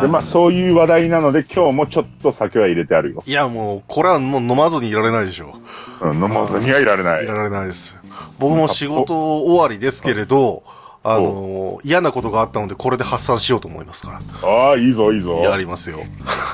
[0.00, 3.22] で、まあそういう話題なので今日もちょっと酒は入れてあるよ。
[3.26, 5.54] いや、もう、これはもう飲まずにいられないでしょ。
[6.00, 7.26] うん、飲まずにはいられないい。
[7.26, 7.96] られないです。
[8.38, 10.62] 僕も仕事終わりですけれど、
[11.02, 15.34] あの、嫌なことがあったので、これで発散しようと思いますかああ、いいぞ、いいぞ。
[15.34, 15.50] ら。
[15.50, 16.00] やりますよ。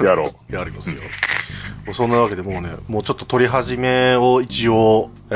[0.03, 1.01] やろ やりますよ。
[1.87, 5.35] もうそんなわけでもうね、もうちょっと取り始めを一応、え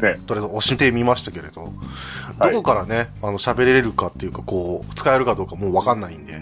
[0.00, 1.72] ーねとりあえず教えてみましたけれど、
[2.40, 6.40] どこからね、あの、喋れるかっていうか、こう、使えるかどうかもうわかんないんで、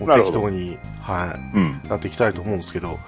[0.00, 1.60] もう適当に、はい、う。
[1.60, 1.80] うん。
[1.88, 2.98] やっていきたいと思うんですけど、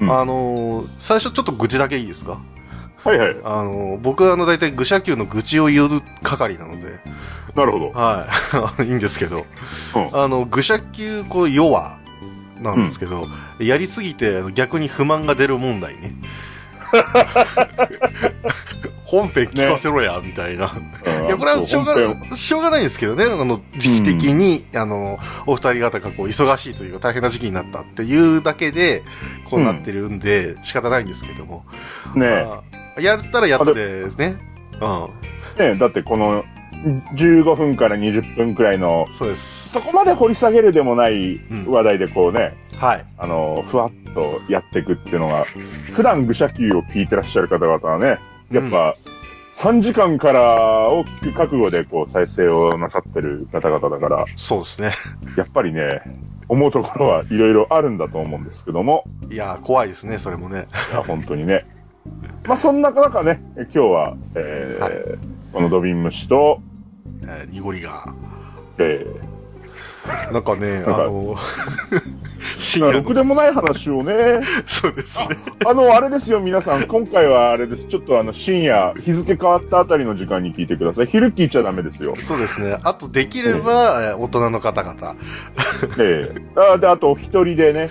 [0.00, 2.40] うんあのー最初ちょっと愚痴だけいいですか？
[3.04, 3.36] はいはい。
[3.44, 7.00] あのー僕はあの、大体愚者級の愚痴を言う係なので、
[7.54, 7.90] なるほど。
[7.90, 8.26] は
[8.80, 9.44] い、 いいんですけど、
[9.96, 10.10] うん。
[10.22, 11.98] あの、愚者級、こう、弱
[12.60, 13.26] なんですけど、
[13.58, 16.14] やりすぎて逆に不満が出る問題ね。
[19.04, 20.66] 本編聞かせろや、みたいな。
[21.26, 23.24] いや、これはしょうが、しょうがないんですけどね。
[23.24, 29.02] あの、時期的に、あの、お二人方がこう、忙しいというか大変な時期になったっていうだけで、
[29.48, 31.64] こうなってるんで、仕方ないんですけども。
[32.12, 32.62] 編ねま
[32.96, 34.36] あやったらやったでですね。
[34.80, 35.10] うん。
[35.56, 36.44] え、ねえ、だってこの
[37.14, 39.70] 15分から20分くらいの、そうです。
[39.70, 43.04] そこまで掘り下げるでもないうん話題でこうね、はい。
[43.18, 45.44] あの、ふわっとやっていくっていうのが、
[45.94, 48.18] 普段愚者級を聞いてらっしゃる方々はね、
[48.50, 48.96] やっぱ、
[49.56, 54.92] 3時間からを聞く覚悟でこう再生をなさってる方々だから、そうですね。
[55.36, 56.02] やっぱりね、
[56.48, 60.68] 思うところはいろいろあるんだと思うんですけども、いやー、怖いですね、それもね。
[60.92, 61.66] いや、本当にね。
[62.46, 66.60] まあ、そんな中ね、今日は、えーはいこのドビン虫と、
[67.22, 68.14] えー、濁りが。
[68.78, 69.04] え
[70.32, 71.36] なんかね、かあの、
[72.58, 75.36] 深ー、夜の、ろくでもない話をね、そうですね。
[75.66, 77.84] あの、あれですよ、皆さん、今回はあれです。
[77.84, 81.06] ちょっとあの、深夜、日付変わったあたりの時間に聞いてください。
[81.06, 82.14] 昼聞いちゃダメですよ。
[82.20, 82.78] そうですね。
[82.84, 85.16] あと、できれば、えー大人の方々。
[85.98, 87.90] ええあで、あと、お一人でね、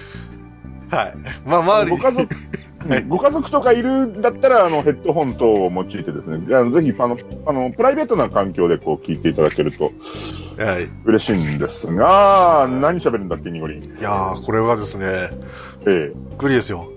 [0.89, 1.13] はい。
[1.45, 2.35] まあ、周りご家族、
[3.07, 9.91] ご家族とかいるんだったら、あの、ヘッドホン等を用いてですね、あのぜひ、あの、あの、プライベートな環境でこう聞いていただけると
[10.57, 10.87] はい。
[11.05, 13.83] 嬉しいんですが、何喋るんだっけ、ニゴリン。
[13.83, 15.29] いやー、これはですね、
[15.85, 16.91] えびっくりですよ。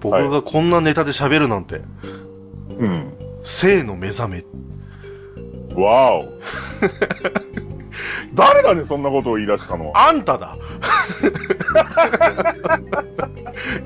[0.00, 3.12] 僕がこんなネタで喋るなんて、えうん。
[3.42, 4.44] 性の目覚め。
[5.74, 6.24] わお。
[8.34, 9.92] 誰がね、そんなことを言い出したの？
[9.94, 10.56] あんただ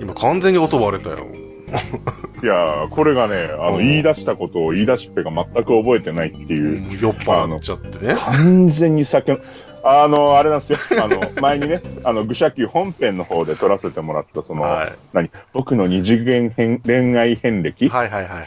[0.00, 1.26] 今完全に音割れたよ。
[2.42, 8.14] いやー、これがね、あの、うん言い出したことを言い出しっぺが全く覚えてないっていう、もう酔っ払っちゃってね。
[8.16, 9.38] 完全に酒の、
[9.84, 11.04] あの、あれなんですよ。
[11.04, 15.30] あの、 前にね、あの、愚者級本編の方で撮らせてもらった、その、はい何？
[15.52, 18.46] 僕の二次元変恋愛遍歴、はいはいはいはい。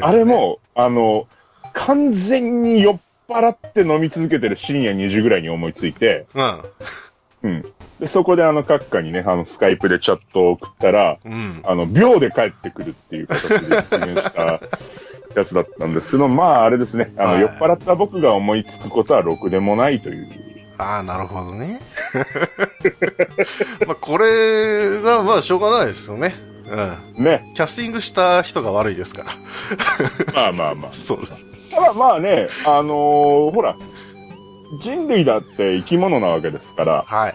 [0.00, 1.26] あねれ、も、あの、
[1.72, 2.98] 完全に酔っ
[3.28, 6.62] 払って飲み続けてる深夜2時ぐらいに思いついて、うん。
[7.42, 7.62] うん。
[8.00, 11.60] で、そこであの、各家にね、あの、スカイプでチャットを送ったら、うん。
[11.64, 14.60] あの、秒で帰ってくるっていう形で実現した
[15.34, 20.26] やつだったんですけど、まあ、あれですね、あの、はい酔っ払った僕が思いつくことはろくでもないという。
[20.78, 21.80] ああ、なるほどね。
[23.86, 26.34] まあ、これは、まあ、しょうがないですよね。
[27.16, 27.24] うん。
[27.24, 27.42] ね。
[27.54, 29.32] キャスティングした人が悪いですから。
[30.34, 30.92] まあまあまあ。
[30.92, 31.46] そうです。
[31.70, 33.76] ただまあね、あのーほら、
[34.82, 37.34] 人類だって生き物なわけですから、はい。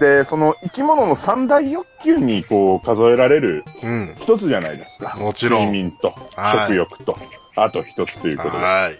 [0.00, 4.16] で、その生き物の三大欲求にこう数えられるうん。
[4.20, 5.16] 一つじゃないですか。
[5.18, 7.16] もちろん睡眠と、はい食欲と、
[7.56, 8.56] あと一つということで。
[8.64, 8.98] はい。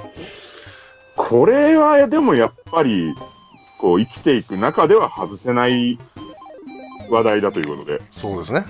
[1.17, 3.15] これはでもやっぱり、
[3.79, 5.99] こう生きていく中では外せない
[7.11, 8.65] 話題だということで、そうですね。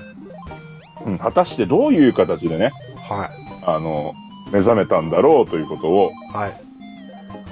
[1.06, 2.72] うん、果たしてどういう形でね、
[3.08, 3.30] は
[3.64, 4.14] あの、
[4.52, 6.36] 目覚めたんだろうということを、い。
[6.36, 6.72] はい。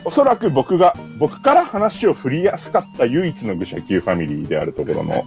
[0.05, 5.25] おそらく僕が、僕から話を振りやすかった唯一の愚者級ファミリーであるところの、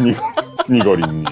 [0.04, 0.16] に、
[0.68, 1.26] にごりんに。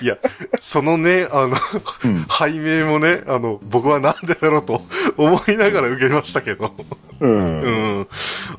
[0.00, 0.16] いや、
[0.58, 1.56] そのね、あの、
[2.04, 2.24] うん。
[2.28, 4.82] 解明もね、あの、僕はなんでだろうと
[5.16, 6.74] 思いながら受けましたけど、
[7.20, 7.30] うん。
[7.30, 7.70] うう
[8.00, 8.08] ん。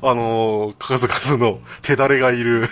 [0.04, 0.08] ん。
[0.08, 2.68] あの、数々の手だれがいる、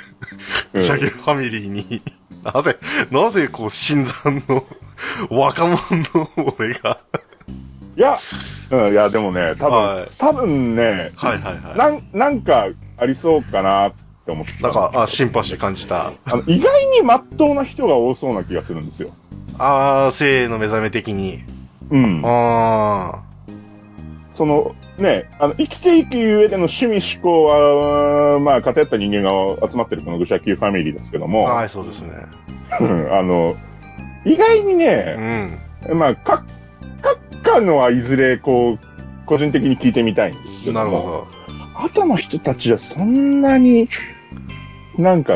[0.74, 2.02] シャゲファミリーに、
[2.42, 2.76] なぜ、
[3.10, 4.64] なぜこう、新参の
[5.30, 5.78] 若者
[6.14, 6.98] の俺が、
[7.96, 8.18] いや、
[8.70, 13.92] うん、いや、でもね、多分、はい多分ね、はいはいはなん、なんかありそうかなっ
[14.24, 14.54] て思ってい。
[14.56, 16.12] たなんか、あ、シンパシー感じた。
[16.24, 19.14] あの、意外に真っ当な人が多そうな気がするんですよ。
[19.58, 21.38] あー、性の目覚め的に。
[21.90, 22.22] うん。
[22.24, 23.22] あ
[24.36, 31.28] その、ね、あの、生きていく上での趣味思考は、まあ、偏った人間が集まってるこの愚者級ファミリーですけどー。
[31.28, 32.10] も、はい、そうですね。
[32.80, 33.56] うんあの、
[34.24, 35.58] 意外にうね、
[35.92, 35.98] ん。
[35.98, 36.44] まあ、か、
[37.02, 41.26] 閣下のはいずれ、こう、個人的に聞いてみたいんですけども、なるほど。
[41.74, 43.88] 後の人たちはそんなに
[44.96, 45.34] なんか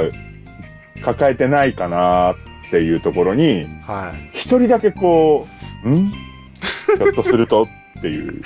[1.05, 4.39] 抱えてないかなっていうところに、はい。
[4.39, 5.49] 一人だけこ
[5.85, 6.11] う、ん？
[6.11, 7.67] ひょっとすると
[7.99, 8.43] っていう。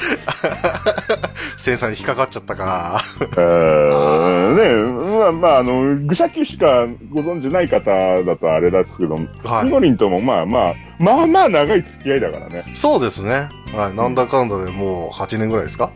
[1.59, 3.01] センサーに引っかかっちゃったか。
[3.21, 7.91] えー、ねまあ、まあ、あの、愚者級しかご存知ない方
[8.25, 9.15] だとあれですけど、
[9.45, 12.65] はいニゴリンともまあまあ、まあまあ長い付き合いだからね。
[12.75, 13.49] そうですね。
[13.75, 13.97] はい。
[13.97, 15.91] なんだかんだでもう8年ぐらいですか？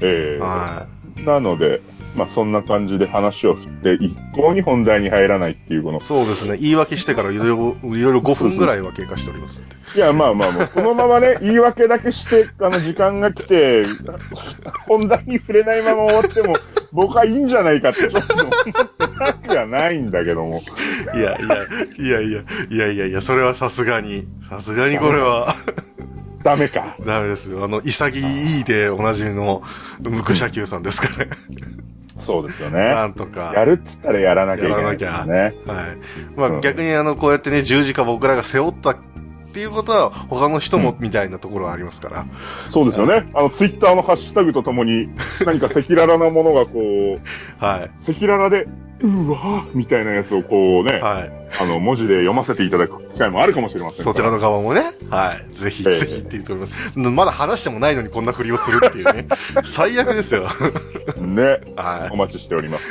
[0.00, 0.86] えーは
[1.24, 1.80] なので、
[2.14, 6.58] まあそんな感じで話を振って、一向に本題に入らないっていうこのい。、そうですね。
[6.58, 9.76] 言い訳してからいろいろ、いろいろ5分ぐらいは経過しておりますんで。
[9.94, 13.82] いやまあまあもう、このままね、 言い訳だけして、あの時間が来て、
[14.86, 16.54] 本題に触れないまま終わっても、
[16.92, 18.72] 僕はいいんじゃないかってちょっと思って
[19.18, 20.62] なくはないんだけども。
[21.14, 21.66] いやいや、
[21.98, 25.54] いやいや、いやいやいや、それはさすがに、さすがにこれは、
[26.44, 26.96] ダメか。
[27.06, 27.64] ダメですよ。
[27.64, 28.18] あの、潔
[28.60, 29.62] いでおなじみの、
[30.00, 31.30] ムクシャキューさんですからね。
[32.22, 33.08] そうですよなね。
[33.08, 33.52] んとか。
[33.54, 35.34] やるっつったらやらなきゃいけないですやらね。
[35.34, 35.54] はい。
[36.36, 38.96] まあ、うん逆にあの、こうやってね、十字架僕らが背負ったっ
[39.54, 42.26] ていうことは、他の人もみたいなところはありますから。
[42.72, 43.28] そうですよね。
[43.34, 45.08] あの、ツイッターのハッシュタグとともに、
[45.44, 48.66] 何か赤裸々なものがこう、は赤裸々で、
[49.02, 51.00] うわぁみたいなやつをこうね、い。
[51.00, 51.32] はい。
[51.60, 55.54] あの、文字で読ませていただく機会もあるかもしれませんそちらの側もね、はい。
[55.54, 56.98] ぜひ、ええぜひって言っております。
[56.98, 59.26] まだ話してもないのにこんなふりをするっていうね。
[59.64, 60.46] 最悪ですよ。
[61.20, 62.84] ね、はお待ちしております。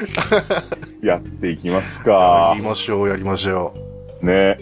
[1.05, 2.03] やっていきますい。
[2.03, 2.53] かや。
[2.55, 3.73] りましょう、やりましょ
[4.21, 4.25] う。
[4.25, 4.57] ね。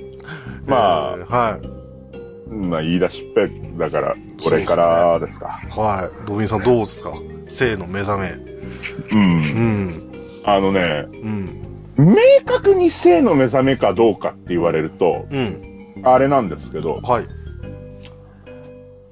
[0.66, 2.56] まあえーはい。
[2.56, 3.48] まあ、言い出しっぺ
[3.78, 5.60] だから、これからですか。
[5.70, 6.28] はい。
[6.28, 7.12] ドビンさんどうですか？
[7.48, 8.30] 性の目覚め。
[8.30, 8.42] う。
[9.14, 9.22] うん
[9.88, 10.04] ん。
[10.46, 11.60] あのね、うん。
[11.98, 16.02] 明確に性の目覚めかどうかって言われると、うん。
[16.04, 17.26] あれなんですけど、はい。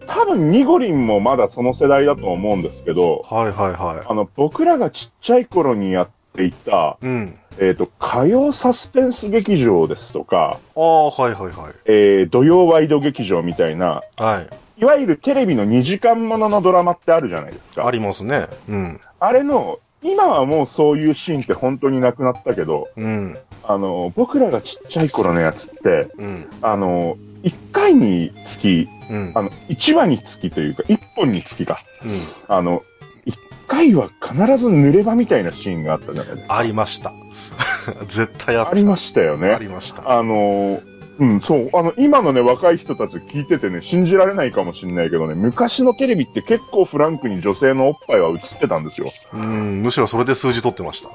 [0.07, 7.05] 多分ニゴリンもまだその世代だと思うんですけど、はいはいはあの、僕らがちっちゃい頃にやっていた、い。
[7.05, 7.39] うん。
[7.59, 11.73] えっ、と、火曜サスペンス劇場ですとか、ああ、はいはいはい。
[11.85, 14.81] えー、土曜ワイド劇場みたいな、はい。
[14.81, 17.87] いわゆるテレビの2時間もののドラマってあるじゃないですか。
[17.87, 18.47] ありますね。
[18.69, 19.01] うん。
[19.19, 23.35] あれの、今はもうそういうシーンって本当になくなったけど、うん。
[23.63, 26.47] あの、僕らがちっちゃい頃のやつって、うん。
[26.61, 29.31] あの、1回につき、うん。
[29.35, 31.83] あの、1話につきというか、1本につきか。
[32.03, 32.21] うん。
[32.47, 32.83] あの、
[33.25, 33.33] 1
[33.67, 36.57] 回は必ず濡れ場みたいなシーンがあったじゃないですか。
[36.57, 37.11] ありました。
[38.07, 38.71] 絶対あった。
[38.71, 39.57] ありましたよあね。
[39.59, 40.17] りました。
[40.17, 40.81] あの、
[41.19, 41.69] うん、そう。
[41.73, 49.11] あの、今のね、若い人たち聞いててね、信じられないかもしれないけどね、昔のテレビって結構フランクに女性のおっぱいは映ってたんですよ。
[49.33, 49.81] うん。
[49.81, 51.09] むしろそれで数字取ってました。
[51.09, 51.11] う。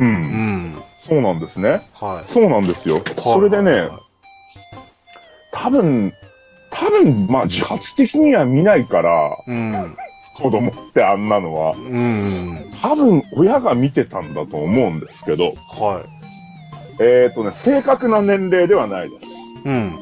[0.00, 0.82] うんん。
[1.08, 1.82] そうなんですね。
[1.94, 2.32] はい。
[2.32, 3.00] そうなんですよ。
[3.22, 3.88] それでね、
[5.62, 6.12] 多分、
[6.70, 9.96] 多分、まあ自発的には見ないから、うん。
[10.36, 11.72] 子供ってあんなのは。
[11.72, 12.72] うん。
[12.80, 16.04] 多分、親が見てたんだと思うんですけど、は
[17.00, 19.22] えっ、ー、とね、正確な年齢ではないです。
[19.24, 19.28] い。
[19.64, 19.92] うん。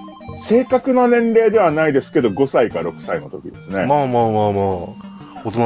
[0.48, 3.86] 正確な年齢ではないですけど、5歳か6歳の時ですね。
[3.86, 5.06] まあまあまあまあ。
[5.44, 5.58] 大人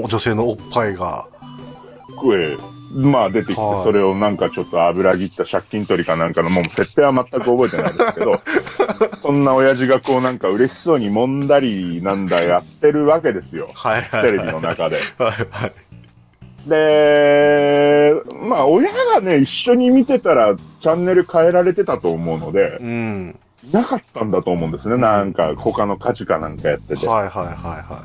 [0.00, 1.28] の女性のおっぱいが、
[2.32, 8.32] ええまあ出てきて、はいそれをなんかちょっと油切った借金取りかなんかの、もう設定は全く覚えてないですけど、
[9.20, 13.68] そんな親父がこうなんか嬉しそうに揉んだりなんだやってるわけですよ。
[13.74, 14.22] はいはい。
[14.22, 14.96] テレビの中で。
[15.18, 15.72] はいはい。
[16.68, 18.14] で、
[18.48, 23.38] まあ親がね、一緒に見てたらチャンネル変えられてたと思うので、うん。
[23.68, 24.96] いなかったんだと思うんですね。
[24.96, 27.06] なんか他の価値かなんかやってて。
[27.06, 28.04] はいはいはいは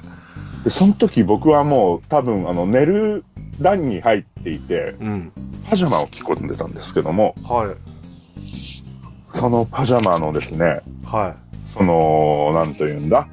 [0.63, 3.23] で、その時僕はもう多分あの寝る
[3.61, 5.03] 段に入っていて、い。
[5.03, 5.31] うん。
[5.69, 9.37] パジャマを着込んでたんですけども、はい。
[9.37, 11.35] そのパジャマのですね、は
[11.73, 13.27] その、なんと言うんだ、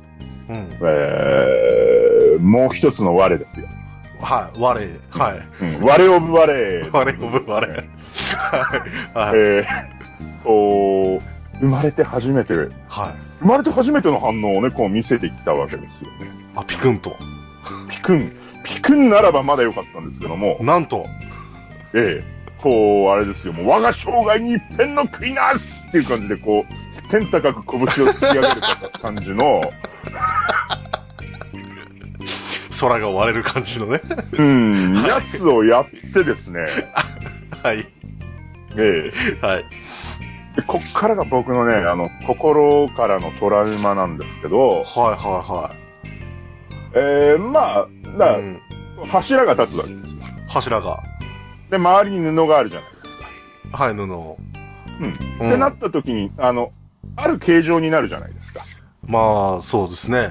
[0.48, 0.52] い。
[0.52, 0.56] うん。
[0.82, 3.66] えー、もう一つの我ですよ。
[4.20, 4.60] はい。
[4.60, 4.80] 我。
[5.10, 5.64] はい。
[5.64, 6.90] うん、我オブ我。
[6.92, 7.66] 我オブ我。
[7.66, 7.88] はい。
[9.14, 9.38] はい。
[9.38, 13.44] えー、こう、生まれて初めて、生はい。
[13.44, 16.30] まれて初めての反応をね、こう見せてきたわけですよね。
[16.54, 17.16] あ、ピクンと。
[17.90, 18.32] ピクン、
[18.66, 21.06] ピクンならばまだ良かったんですけども、なんと。
[21.94, 22.36] ええ。
[22.60, 28.44] こう、あれですよ、もう我が生涯に一片の悔いなしっていう感じで、こう、天高く拳を突き上げる
[29.00, 29.60] 感じの、
[32.80, 34.02] 空が割れる感じのね。
[34.32, 36.64] うん、やつをやってですね、
[37.62, 37.86] はい。
[38.76, 39.04] え
[39.40, 39.46] え。
[39.46, 39.64] はい。
[40.56, 45.70] でこっからが僕のね、あの、心からのトラウマなんですけど、はいは
[46.96, 47.88] ええまあ。
[48.18, 48.60] だからうん。
[49.08, 50.10] 柱が立つわけですよ。
[50.48, 51.02] 柱が。
[51.70, 53.84] で、周りに布があるじゃないですか。
[53.84, 54.38] はい、布を。
[55.00, 55.06] うん。
[55.40, 56.72] うんってなった時に、あの、
[57.16, 58.64] ある形状になるじゃないですか。
[59.06, 60.30] まあ、そうですね。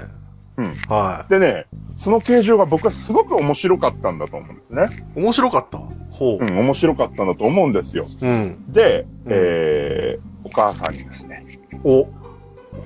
[0.57, 0.75] うん。
[0.88, 1.65] はでね、
[2.03, 5.05] その形状が僕はすごく面白かったんだと思うんですね。
[5.15, 5.79] 面白かった？
[6.12, 8.07] ほうん、面白かったんだと思うんですよ。
[8.22, 8.25] う。
[8.27, 8.72] うん。
[8.72, 12.10] で、うんえー、お母さんにですね、お、お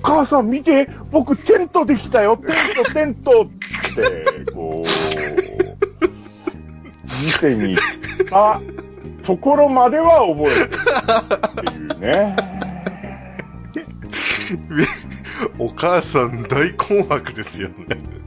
[0.02, 4.86] 母さん見て、僕テントできたよ、テント、テントって、こう、
[7.24, 8.60] 見せに行った
[9.22, 10.80] ところまでは覚えてる
[11.60, 12.36] っていうね。
[15.58, 18.19] お母さん大困惑ですよね。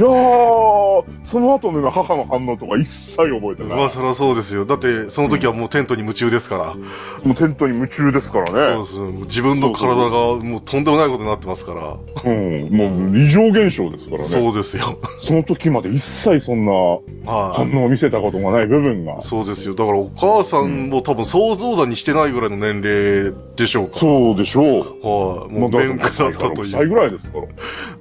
[0.00, 3.78] いやー、その後の母の反応とか一切覚えてない。
[3.78, 4.64] まあ、そりゃそうですよ。
[4.64, 6.74] だって、その時はもうテントに夢中ですから。
[7.22, 8.76] もうテントに夢中ですからね。
[8.76, 9.12] そうそう。
[9.24, 11.98] 自分の体がもうとんでもないことになってますから。
[12.24, 14.24] うん、もう異常現象ですからね。
[14.24, 14.98] そうですよ。
[15.20, 19.16] その時まで一切そんなは反応を見せたことがない部分がい。。
[19.20, 19.74] そうですよ。
[19.74, 23.98] だからお母さんも多分想像だにしてないぐらいの年齢でしょうか。
[23.98, 24.66] そうでしょう。
[24.66, 25.52] はい。
[25.52, 26.88] もう面食らったとい歳う。
[26.88, 27.38] ぐらいですか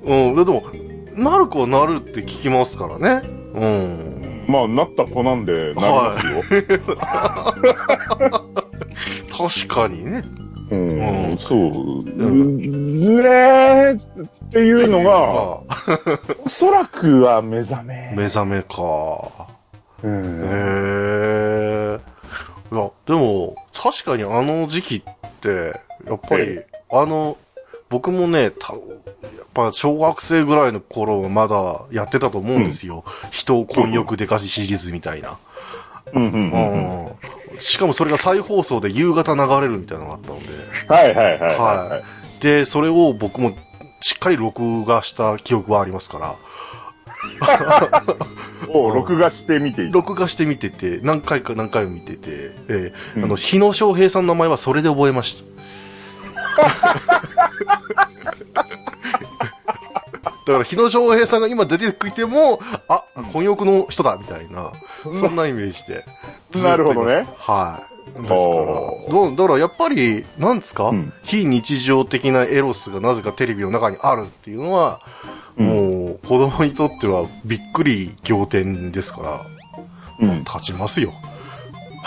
[0.05, 0.15] ら。
[0.15, 0.35] うん。
[0.35, 0.63] でも、
[1.19, 3.21] なる子はなるって聞きますからね。
[3.53, 4.45] うん。
[4.47, 6.43] まあ、なった子なんで、なりますよ。
[9.67, 10.23] 確かにね。
[10.71, 12.03] うん、うんそう。
[12.03, 15.17] ずれーっていうのが、あ
[16.45, 18.13] おそらくは目覚め。
[18.15, 19.47] 目覚めか。
[20.03, 20.41] へうん。
[20.43, 21.99] え。
[22.71, 27.37] いや、でも、確かにあの時期って、やっぱりえ、あの、
[27.89, 28.73] 僕もね、た
[29.67, 33.03] ぱ小学生ぐらいの頃はまだやってたと思うんですよ。
[33.31, 35.37] 人を混浴でかしシリーズみたいな。
[36.13, 37.05] うんうんうんうん。
[37.05, 37.11] うん
[37.59, 40.47] しかもそれが再放送で夕方流れるみたいなのがあったので。
[40.87, 41.57] はいはいはいはい。
[41.57, 42.01] は
[42.39, 43.53] で、それを僕も
[44.01, 46.35] しっかり録画した記憶はありますから。
[48.69, 49.91] を録画してみていい。
[49.91, 52.29] 録画して見てて、何回か何回も見てて、
[52.69, 55.49] えーうんあの、日野翔平さんの名前はそれで覚えました。
[60.49, 64.71] だから、日野翔平さんが今出てきても、あ、混浴の人だ、みたいな、
[65.19, 66.03] そんなイメージで。
[66.63, 67.89] なるほどねはい。
[68.09, 75.01] ですからだからやっぱり、なんですか、うん非日常的なエロスがなぜかテレビの中にあるっていうのは、
[75.55, 79.45] うんもう、子供にとってはびっくり仰天ですから、
[80.19, 80.39] うん。
[80.39, 81.13] 立ちますよ。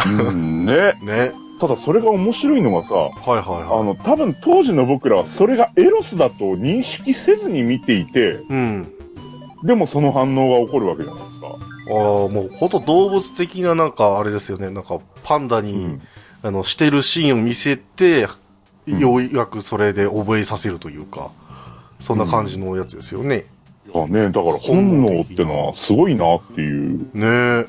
[0.04, 0.94] うんね。
[1.04, 1.32] ね。
[1.62, 8.32] ただそれが面白いのがさ、はいはいはあの、多分当時の僕らはそれがエロスだと認識せずに見ていて、い。
[8.48, 8.92] うん。
[9.62, 11.46] でもその反応が起こるわけじゃないですか。
[11.46, 14.70] ああ、もうほんと動物的ななんかあれですよね。
[14.70, 16.02] なんかパンダに、うん
[16.42, 18.26] あの、してるシーンを見せて、
[18.88, 21.30] うんようやくそれで覚えさせるというか、
[22.00, 23.46] そんな感じのやつですよね。
[23.94, 26.98] いやね、だから本能ってのはすごいなっていう。
[27.14, 27.68] ね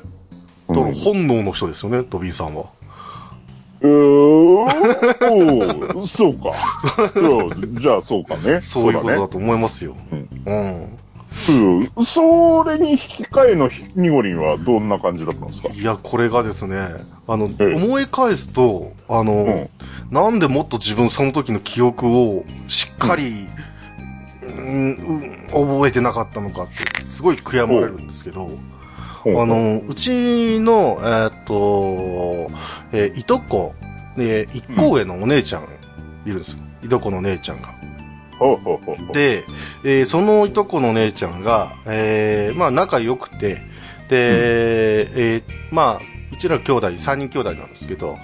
[0.66, 2.74] だからうん本能の人ですよね、ドビンさんは。
[3.84, 6.52] うーん、そうか。
[7.14, 7.50] そう
[7.80, 8.60] じゃあそうかね。
[8.62, 9.28] そういうことだ。
[9.28, 9.94] と思いますよ。
[10.12, 10.98] うんうん。
[11.48, 11.52] う
[12.02, 12.06] ん。
[12.06, 15.68] それに引き換えのニゴリンはどんな感じだったんですか？
[15.68, 16.78] いや、これがですね、
[17.26, 19.68] あの、ええ思い返すと、あの、うん。
[20.10, 23.46] なんでもっと自分その時の記憶をしっかり、
[24.42, 26.72] うんうん覚えてなかったのかって、
[27.06, 28.58] すごい悔やまれるんですけど、うん
[29.24, 32.50] あ、の、うちの、えーっと、
[32.92, 33.74] えーいとこ、
[34.16, 35.62] で、一個上のお姉ちゃん
[36.24, 36.58] いるんですよ。
[36.84, 37.74] いとこの姉ちゃんが。
[38.38, 39.44] ほうほうほうほう、で、
[39.84, 43.62] えーそのいとこの姉ちゃんが、えーまあ仲良くて、
[44.08, 44.18] で、
[45.14, 48.18] えーまあ、うちら兄弟、3人兄弟なんですけど、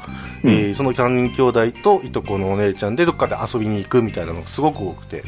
[0.45, 0.51] うん。
[0.51, 5.23] えーその3人兄弟といとこのお姉ちゃんでどっかで遊びに行くみたいなのがすごく多くて、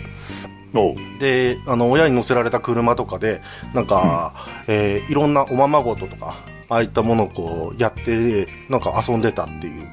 [1.18, 3.42] で、あの、親に乗せられた車とかで、
[3.74, 4.34] なんか、
[4.68, 6.36] えーいろんなおままごととか、
[6.68, 9.86] ああいったものをこう、やって、なんか遊んでたっていう、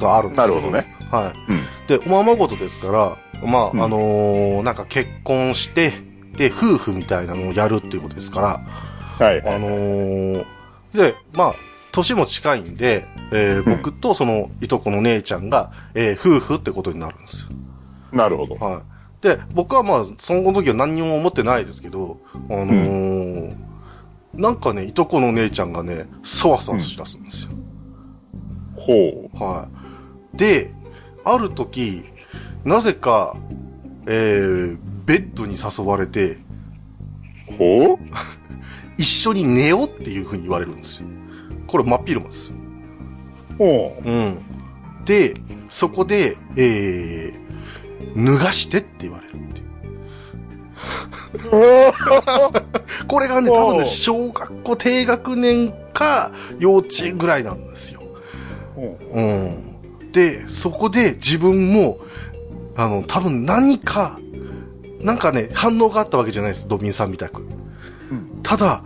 [0.00, 0.86] のがあるんですけなるほどね。
[1.10, 1.52] はい。
[1.52, 1.62] うん。
[1.86, 3.16] で、おままごとですから、
[3.46, 5.92] まあ、うんあのーなんか結婚して、
[6.36, 9.54] で、夫婦みたいなのをやるっていうことですから、はいはい。
[9.56, 10.44] あのー
[10.94, 11.54] で、まあ、
[11.92, 17.48] 年も近いんで、えー僕とそのいとこの姉ちゃんが、えー夫婦ってことになるんですよ。
[18.12, 18.54] なるほど。
[18.56, 18.82] はい。
[19.20, 22.18] で、僕はまあ、その時は何にも思ってないですけど、
[22.48, 23.66] あのー
[24.36, 27.52] なんかね、いとこの姉ちゃんがね、そわそわしだすんですよ。
[28.76, 29.68] ほは
[30.34, 30.36] い。
[30.36, 30.72] で、
[31.24, 32.04] ある時、
[32.64, 33.36] なぜか、
[34.06, 36.38] えー、ベッドに誘われて、
[37.50, 37.56] う。
[37.56, 37.98] ほう？
[38.98, 41.08] 一緒に寝ようっていう風に言われるんですよ。
[41.66, 42.56] これ真っ昼間ですよ。
[43.58, 44.38] ほうん。
[45.04, 45.34] で、
[45.68, 47.45] そこで、えー、
[48.14, 49.66] 脱がしてって言われるっていう。
[51.56, 52.52] う。
[53.08, 58.00] これがね、多分ね、小学校低学年か幼稚園ぐらいなんですよ。
[58.74, 60.12] ほうん。
[60.12, 61.98] で、そこで自分も、
[62.76, 64.18] あの、多分何か、
[65.00, 67.42] なんかね、反応があったわけじゃないです、ドビンさんみたく。
[67.42, 68.84] うんただ、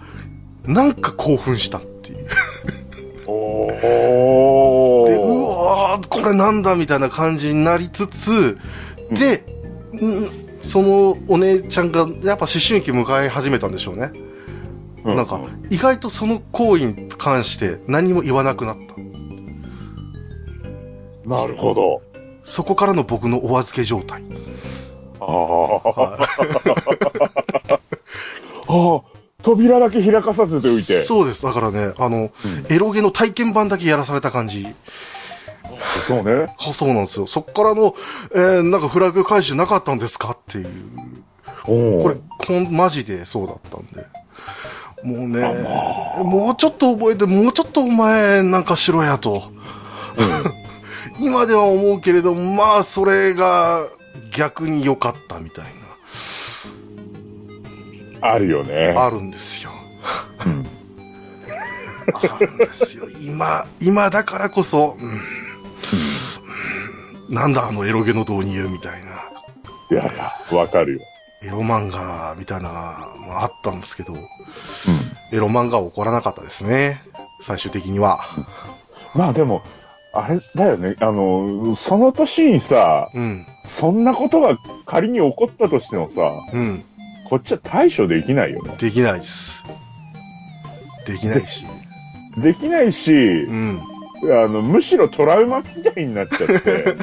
[0.65, 2.27] なんか興奮したっていう。
[3.27, 8.59] おで、うわー、これなんだみたいな感じになりつつ、
[9.11, 9.45] で、
[9.95, 14.13] んそのお姉ちゃんがやっぱ思春期迎え始めたんでしょうね。
[15.05, 15.41] うなんか、
[15.71, 19.01] 意外とその行為に関して何も言わなくなった。
[21.29, 22.03] なるほど。
[22.45, 24.23] そこからの僕のお預け状態。
[25.21, 25.25] あ
[25.97, 26.29] あ。
[28.69, 29.01] ああ、
[29.43, 31.03] 扉だけ開かさせておいて。
[31.03, 31.43] そうです。
[31.43, 32.31] だからね、あの、
[32.69, 34.67] エロゲの体験版だけやらされた感じ。
[36.07, 36.55] そうね。
[36.59, 37.27] あそうなんですよ。
[37.27, 37.95] そっからの、
[38.35, 40.69] えー、なんかフラグ回収なかったんですかっていう。
[41.65, 44.07] おこれ、こん、マジでそうだったんで。
[45.03, 45.41] もうね、
[46.23, 49.45] もうちょっと覚えて、もうちょっとお前なんかしろやと。
[51.19, 53.87] 今では思うけれど、まあ、それが
[54.35, 55.65] 逆に良かったみたい
[58.21, 58.93] あるよね。
[58.95, 59.71] な、あるんですよ。
[60.47, 60.67] うん
[62.13, 63.05] あるんですよ。
[63.21, 65.40] 今、今だからこそ、うん
[67.31, 69.11] なんだあのエロゲの導入みたいな。
[69.91, 71.01] いやいや、わかるよ。
[71.43, 74.17] エロ漫画みたいなのがあったんですけど、う
[75.33, 77.03] エロ漫画は起こらなかったですね。
[77.43, 78.19] 最終的には。
[79.17, 79.19] ん。
[79.19, 79.63] まあでも、
[80.13, 80.97] あれだよね。
[81.01, 83.47] あの、その年にさ、うん。
[83.67, 86.85] そんなことが仮に起こったとしてもさ、うん。
[87.29, 88.77] こっちは対処できないよね。
[88.79, 89.63] できないです。
[91.07, 91.65] できないし。
[92.43, 93.81] できないしう、ん。
[94.25, 96.97] あの、むしろトラウマみたいになっちゃって、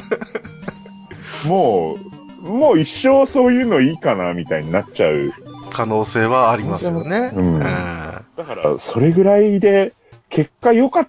[1.46, 1.96] も
[2.42, 5.32] う、もう一生そういうのいいかな、みたいになっちゃう。
[5.70, 7.32] 可能性はありますよね。
[7.34, 9.92] うんうんだから、それぐらいで、
[10.30, 11.08] 結果良かっ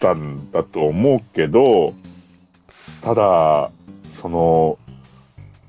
[0.00, 1.92] たんだと思うけど、
[3.02, 3.70] ただ、
[4.20, 4.78] その、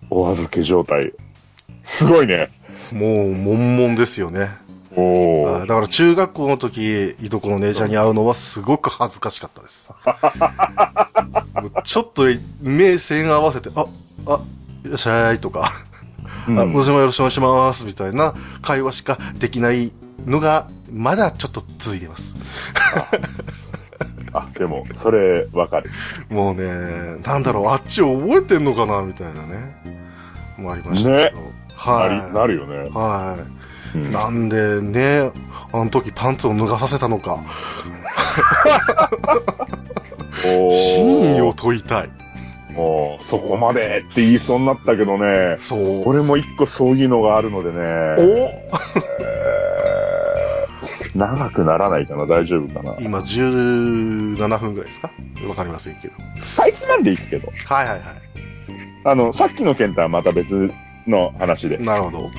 [0.10, 1.14] お預け状態。
[1.84, 2.50] すごいね。
[2.94, 4.52] もう、悶々ですよね。
[4.96, 9.92] だから中学校の時、いとこの姉ちゃんに会うのはすごく恥ずかしかったです。
[11.84, 12.24] ちょっと
[12.62, 13.86] 目線合わせて、あ、
[14.28, 14.42] あ、
[14.86, 15.70] いらっしゃいとか、
[16.48, 19.94] うんあ、ごしもよろしくお願いします、みたいな会話しかできない
[20.26, 22.36] のが、まだちょっと続いてます。
[24.34, 25.92] あ、でも、それ、わかる。
[26.30, 29.76] もうね、なんだろう、あっちを覚えてんのかな、みたいなね。
[30.58, 31.18] もありましたけど。
[31.18, 31.34] なり、
[31.76, 32.34] はい。
[32.34, 32.90] なるよね。
[32.94, 33.61] はい。
[33.96, 35.32] うんなんでね、
[35.74, 37.38] あの時パンツを脱がさせたのか、
[40.72, 42.10] 真意を問いたい。
[42.74, 46.08] もう、そこまでって言いそうになったけどね、そう。
[46.08, 49.32] 俺も一個そういうのがあるのでね、おえー
[51.14, 52.96] 長くならないかな、大丈夫かな。
[53.02, 55.12] 今17分ぐらいですか？
[55.48, 56.14] わかりませんけど。
[56.56, 58.16] かいつまんでいくけど、はいはいは
[59.04, 60.72] あの、さっきの件とはまた別
[61.08, 62.30] の話でい。、なるほど。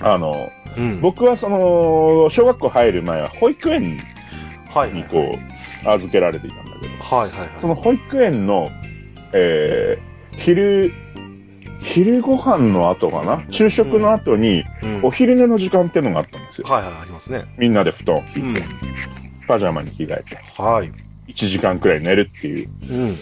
[0.00, 1.00] あの、うん。
[1.00, 3.98] 僕はその、小学校入る前は保育園
[4.68, 5.02] はいはい。
[5.02, 5.38] にこ
[5.84, 7.60] う、預けられていたんだけど、はいはいはい。
[7.60, 8.68] その保育園の、
[9.32, 10.92] えー、昼、
[11.80, 13.44] 昼ご飯の後かな？
[13.50, 16.66] 昼食の後に、うんお昼寝の時間ってのがあったんですよ。
[16.68, 17.44] はいはい、ありますね。
[17.56, 18.64] みんなで布団引いて、。
[19.46, 20.92] パジャマに着替えて、はい。
[21.32, 23.16] 1時間くらい寝るっていううん。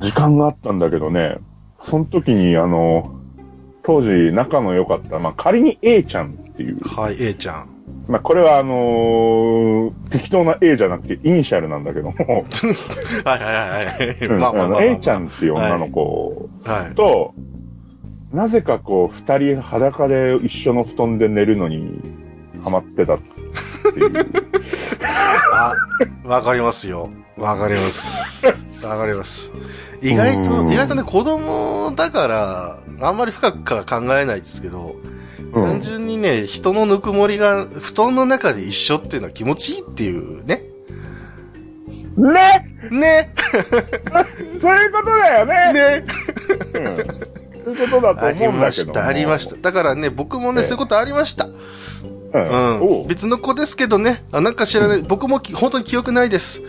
[0.00, 1.36] 時間があったんだけどね、
[1.82, 3.19] その時にあの、
[3.90, 8.04] 当時仲の良かった、まあ仮に A ちゃんっていう、はい、A ちゃん。
[8.06, 12.14] まあこれはあのー適当な A じゃなくてイニシャルなんだけども、
[13.24, 14.28] はいはいはいはい。
[14.28, 14.84] まあまあまあまあ。
[14.84, 16.94] A ちゃんっていう女の子はい。
[16.94, 17.34] と、
[18.32, 22.00] なぜかこう、二人裸で一緒の布団で寝るのに
[22.62, 24.12] ハマってたっていう。
[25.52, 25.74] あ、
[26.24, 27.10] わかりますよ。
[27.36, 28.69] わかります。
[28.82, 29.52] わかります。
[30.02, 34.96] 意外と、うん意外とね、子供だから、あんまり深くは考えないですけど、
[35.52, 40.62] うん単純にね、人のぬくもりが布団の中で一緒っていうのは気持ちいいっていうね。
[42.16, 43.34] ねね
[44.60, 46.04] そういうことだよねね
[46.74, 48.92] うんそういうことだとあり思うんだけども。
[48.92, 49.56] ました、ありました。
[49.56, 51.48] だからね、僕もね、ええそういうことありました。
[52.32, 52.38] う。
[52.38, 53.06] うん。
[53.08, 56.62] 別の子ですけどね、あなんか知らない、僕もき本当に記憶ないです。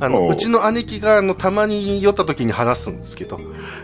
[0.00, 0.32] あの、おう。
[0.32, 3.38] うちの姉貴が、あの、たまに酔った時に話すんですけど、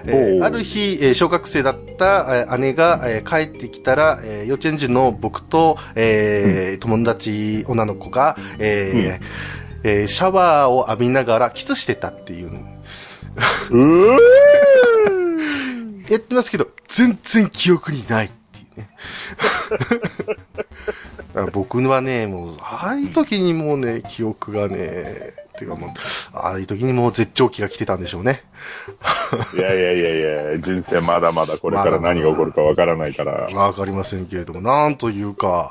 [0.06, 9.24] えーある日、えー小学生だった、えー姉が、えー帰ってきたら、えー幼稚園児の僕と、えー友達、女の子が、えー
[9.84, 12.60] えーシャワーを浴びながらキスしてたっていうの。
[16.10, 18.90] や ってますけど、全然記憶にないっていうね。
[21.46, 25.90] 僕はね、もう、ああいう時にもうね、記憶がね、ていうかもう、
[26.32, 28.42] ああいう時にもう絶頂期が来てたんでしょうね。
[29.54, 33.32] いやいやいやいや、人生まだまだこれから何が起こるかわからないから。
[33.32, 35.70] わかりませんけれども、なんというか、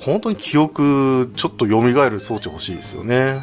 [0.00, 1.80] 本当に記憶、ちょっと蘇
[2.10, 3.42] る装置欲しいですよね。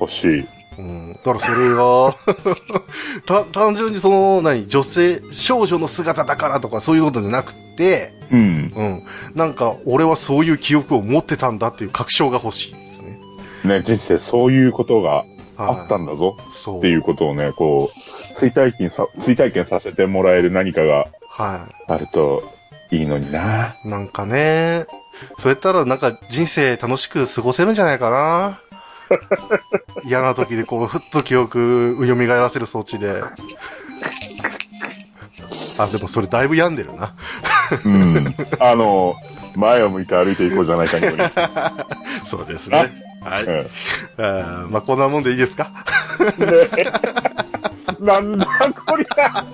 [0.00, 0.53] 欲しい。
[0.78, 1.12] うん。
[1.12, 2.14] だからそれが、
[3.26, 8.72] た、単純にその、何、女性、少女の姿だからとかそういうことじゃなくて、うん。
[8.74, 9.02] うん。
[9.34, 13.18] なんか、俺はそういう記憶を持ってたんだっていう確証が欲しいですね。
[13.64, 15.24] ね、人生そういうことが
[15.56, 16.78] あったんだぞそう。
[16.78, 22.42] っていうことをね、こう、追体験さ、追体験させてもらえる何かがはあると
[22.90, 23.74] いいのにな。
[23.84, 23.88] い。
[23.88, 24.86] なんかね、
[25.38, 28.60] そうやったらなんか人生楽しく過ごせるんじゃないかな。
[30.04, 33.22] 嫌な時でこう、ふっと記憶、蘇らせる装置で。
[35.76, 37.14] あ、でもそれだいぶ病んでるな。
[37.84, 38.34] うん。
[38.60, 39.14] あの、
[39.56, 41.06] 前を向いて歩いていこうじゃないかに。
[42.24, 42.92] そうですね。
[43.22, 43.44] はい。
[43.44, 43.66] うん
[44.18, 45.70] あーまあ、こんなもんでいいですか？
[46.38, 46.68] ね
[48.00, 48.46] なんだ
[48.86, 49.44] こりゃ。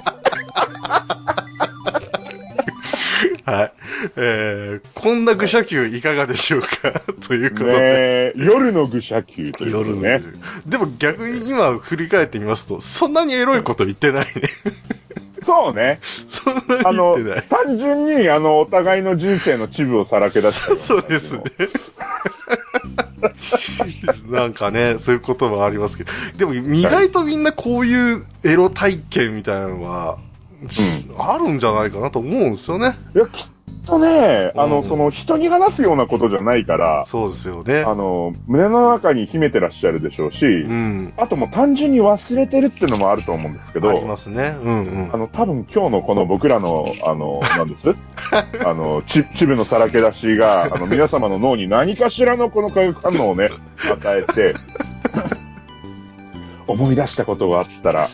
[3.50, 3.72] はい。
[4.16, 6.68] えー、こんな愚者級いかがでしょうか？
[7.26, 7.76] ということねで。
[7.76, 10.22] え夜の愚者級ということ夜のね。
[10.66, 14.30] でも逆に今振り返ってみますと、そんなにエロいこと言ってないね。
[15.44, 16.00] そうね。
[16.28, 16.60] そんな
[16.90, 21.42] に言ってない。、単純に、あの、お互いの人生の一部をさらけ出した そうそうですね。
[24.28, 26.12] なんかね、そういうこともありますけど。
[26.36, 30.18] でも意外とみんなこういうエロ体験みたいなのは、
[31.18, 32.96] あるんじゃないかなと思うんですよね。
[33.14, 33.46] いや、きっ
[33.90, 37.80] とね、あの、うんその、人に話すようなことじゃないから、そうですよね。
[37.80, 41.12] あの、胸の中に秘めてらっしゃるでしょうし、うん。
[41.16, 44.56] あともう単純に忘れてるっていうのもあると思うんですけありど、ますね。
[44.62, 45.16] うんうんあ。
[45.16, 47.94] の、多分今日のこの僕らの、あの、なんです？
[48.64, 53.50] あの、ち、チブのさらけ出しが、あの、皆様の脳に何かしらのこの化学反応をね、
[53.90, 54.52] 与えて、
[56.70, 58.08] 思い出したことがあったら、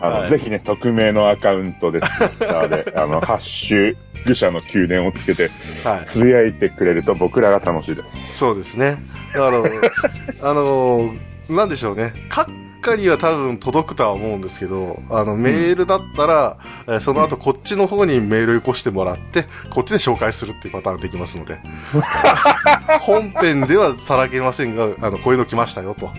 [0.00, 2.06] あの、はいぜひね、匿名のアカウントで、で、
[2.96, 5.50] あの、ハッシュ、愚者の宮殿をつけて、
[5.84, 6.06] はい。
[6.08, 8.38] つぶやいてくれると僕らが楽しいです。
[8.38, 8.98] そうですね。
[9.34, 9.62] だから、
[10.42, 11.14] あの、
[11.48, 12.12] なんでしょうね。
[12.28, 21.58] 閣下には多分届くとは思うんですけど、あの、メールだったら、えーその後こっちの方にメールよこしてもらって、こっちで紹介するっていうパターンできますので。
[23.00, 26.10] 本編ではさらけませんが、あの、こういうの来ましたよと。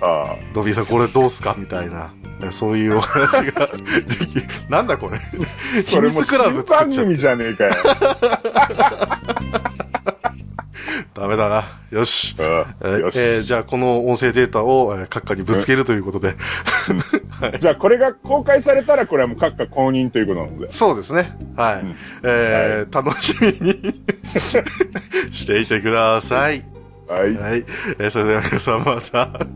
[0.00, 0.36] ああ。
[0.54, 2.12] ドビーさんこれどうすかみたいな。
[2.42, 5.18] えそういうお話が でき、なんだこれ。
[5.84, 7.06] 秘密クラブ作っちゃう。
[7.06, 7.72] 組じゃねえかよ。
[11.16, 11.80] ダメだな。
[11.90, 12.36] よし。
[12.38, 16.34] えーじゃあ、この音声データを、えー、閣下にぶつけるということで。
[17.58, 20.70] じゃあ、これが公開されたら、これはもう閣下公認ということなので。
[20.70, 21.34] そうですね。
[21.56, 21.80] はい。
[21.82, 24.02] うんえー楽しみに
[25.32, 26.62] していてください。
[27.08, 27.34] はい。
[27.34, 27.64] はい。
[27.98, 29.30] えーそれでは皆さんまた。